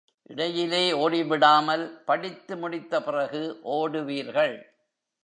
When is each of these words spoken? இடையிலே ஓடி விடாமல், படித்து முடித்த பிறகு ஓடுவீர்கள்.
இடையிலே 0.23 0.93
ஓடி 0.93 1.23
விடாமல், 1.23 2.03
படித்து 2.05 2.57
முடித்த 2.57 3.03
பிறகு 3.03 3.59
ஓடுவீர்கள். 3.63 4.61